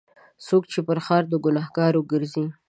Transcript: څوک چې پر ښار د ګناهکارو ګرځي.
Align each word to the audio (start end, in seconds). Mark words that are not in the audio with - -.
څوک 0.45 0.63
چې 0.71 0.79
پر 0.87 0.97
ښار 1.05 1.23
د 1.29 1.33
ګناهکارو 1.45 2.07
ګرځي. 2.11 2.45